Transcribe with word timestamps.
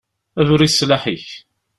Bru 0.45 0.57
i 0.67 0.69
sslaḥ-ik! 0.69 1.27